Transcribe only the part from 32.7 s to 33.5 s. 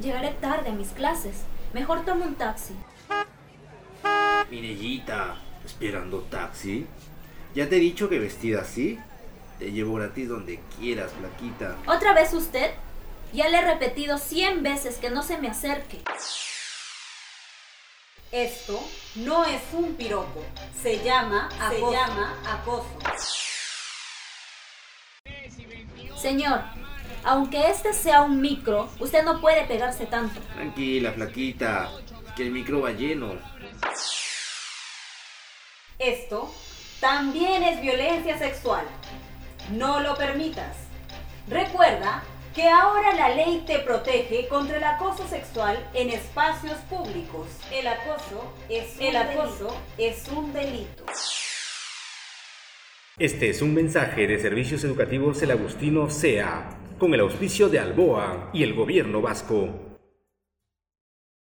va lleno.